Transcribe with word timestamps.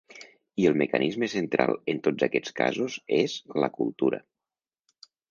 I 0.61 0.63
el 0.67 0.77
mecanisme 0.81 1.27
central 1.33 1.75
en 1.93 1.99
tots 2.07 2.25
aquests 2.27 2.55
casos 2.59 2.95
és 3.19 3.35
la 3.65 3.69
cultura. 3.75 4.21